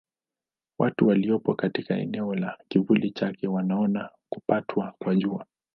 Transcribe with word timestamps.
Watu 0.79 1.07
waliopo 1.07 1.55
katika 1.55 1.97
eneo 1.97 2.35
la 2.35 2.57
kivuli 2.67 3.11
chake 3.11 3.47
wanaona 3.47 4.09
kupatwa 4.29 4.93
kwa 4.99 5.15
Jua. 5.15 5.45